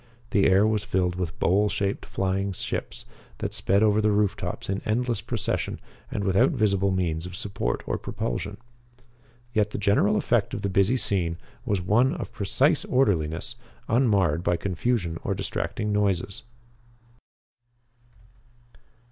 The 0.31 0.47
air 0.47 0.65
was 0.65 0.83
filled 0.83 1.13
with 1.15 1.37
bowl 1.37 1.69
shaped 1.69 2.07
flying 2.07 2.53
ships 2.53 3.05
that 3.37 3.53
sped 3.53 3.83
over 3.83 4.01
the 4.01 4.09
roof 4.09 4.35
tops 4.35 4.67
in 4.67 4.81
endless 4.83 5.21
procession 5.21 5.79
and 6.09 6.23
without 6.23 6.49
visible 6.49 6.89
means 6.89 7.27
of 7.27 7.35
support 7.35 7.83
or 7.85 7.99
propulsion. 7.99 8.57
Yet 9.53 9.69
the 9.69 9.77
general 9.77 10.15
effect 10.15 10.55
of 10.55 10.63
the 10.63 10.69
busy 10.69 10.97
scene 10.97 11.37
was 11.67 11.81
one 11.81 12.15
of 12.15 12.31
precise 12.33 12.83
orderliness, 12.85 13.57
unmarred 13.87 14.41
by 14.43 14.57
confusion 14.57 15.19
or 15.23 15.35
distracting 15.35 15.91
noises. 15.93 16.41